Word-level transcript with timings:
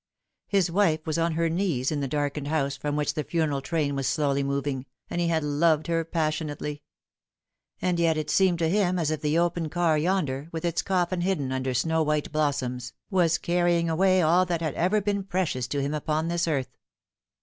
His 0.47 0.71
wife 0.71 1.05
was 1.05 1.19
on 1.19 1.33
her 1.33 1.47
knees 1.47 1.91
in 1.91 1.99
the 1.99 2.07
darkened 2.07 2.47
house 2.47 2.75
from 2.75 2.95
which 2.95 3.13
the 3.13 3.23
funeral 3.23 3.61
train 3.61 3.95
was 3.95 4.07
slowly 4.07 4.41
moving, 4.41 4.87
and 5.11 5.21
he 5.21 5.27
had 5.27 5.43
loved 5.43 5.85
her 5.85 6.03
passionately; 6.03 6.81
and 7.83 7.99
yet 7.99 8.17
it 8.17 8.31
seemed 8.31 8.57
to 8.57 8.67
him 8.67 8.97
as 8.97 9.11
if 9.11 9.21
the 9.21 9.37
open 9.37 9.69
car 9.69 9.99
yonder, 9.99 10.49
with 10.51 10.65
its 10.65 10.81
coffin 10.81 11.21
hidden 11.21 11.51
under 11.51 11.75
snow 11.75 12.01
white 12.01 12.31
blossoms, 12.31 12.93
was 13.11 13.37
carrying 13.37 13.91
away 13.91 14.23
all 14.23 14.43
that 14.43 14.61
had 14.63 14.73
ever 14.73 15.01
been 15.01 15.23
precious 15.23 15.67
to 15.67 15.83
him 15.83 15.93
upon 15.93 16.29
this 16.29 16.47
earth. 16.47 16.75